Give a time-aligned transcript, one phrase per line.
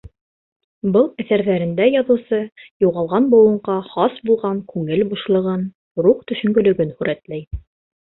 [0.95, 2.39] Был әҫәрҙәрендә яҙыусы
[2.87, 5.71] «юғалған быуынға» хас булған күңел бушлығын,
[6.09, 7.51] рух төшөнкөлөгөн һүрәтләй.